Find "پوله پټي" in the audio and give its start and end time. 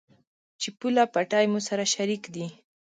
0.79-1.45